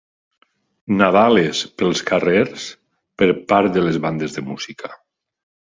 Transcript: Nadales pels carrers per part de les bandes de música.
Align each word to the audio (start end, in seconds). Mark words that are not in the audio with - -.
Nadales 1.01 1.61
pels 1.81 2.01
carrers 2.09 2.65
per 3.23 3.29
part 3.53 3.79
de 3.79 3.87
les 3.91 4.03
bandes 4.09 4.37
de 4.41 4.49
música. 4.51 4.95